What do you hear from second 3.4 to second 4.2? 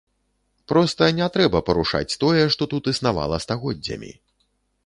стагоддзямі.